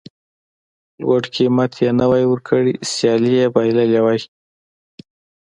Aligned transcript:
لوړ 1.01 1.21
قېمت 1.35 1.71
یې 1.83 1.89
نه 1.99 2.05
وای 2.09 2.25
ورکړی 2.27 2.73
سیالي 2.91 3.31
یې 3.39 3.47
بایللې 3.53 3.99
وای. 4.03 4.19